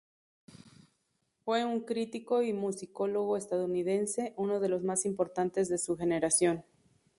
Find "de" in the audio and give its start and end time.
4.59-4.67, 5.69-5.77